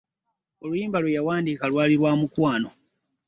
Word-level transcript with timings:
Oluyimba 0.63 1.01
lweyawandiika 1.01 1.65
lwali 1.71 1.95
lwa 1.99 2.11
mukwano. 2.19 2.69